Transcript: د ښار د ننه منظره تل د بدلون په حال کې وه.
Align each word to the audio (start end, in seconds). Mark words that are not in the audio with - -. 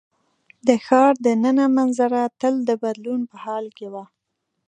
د 0.67 0.69
ښار 0.85 1.13
د 1.25 1.27
ننه 1.43 1.65
منظره 1.77 2.21
تل 2.39 2.55
د 2.69 2.71
بدلون 2.83 3.21
په 3.31 3.35
حال 3.43 3.65
کې 3.77 3.87
وه. 3.93 4.03